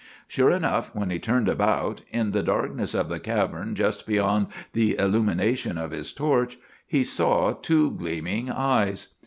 [0.27, 4.97] Sure enough, when he turned about, in the darkness of the cavern just beyond the
[4.97, 9.13] illumination of his torch he saw two gleaming eyes.